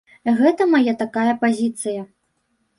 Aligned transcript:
Гэта 0.37 0.67
мая 0.71 0.95
такая 1.03 1.37
пазіцыя. 1.45 2.01